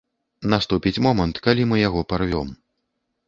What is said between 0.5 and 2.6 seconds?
Наступіць момант, калі мы яго парвём.